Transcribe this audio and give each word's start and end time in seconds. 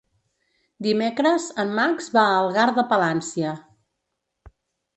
Dimecres 0.85 1.45
en 1.63 1.75
Max 1.81 2.09
va 2.17 2.25
a 2.31 2.39
Algar 2.47 2.65
de 2.81 2.89
Palància. 2.95 3.55